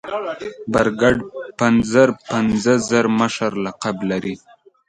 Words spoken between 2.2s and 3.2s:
پنځه زر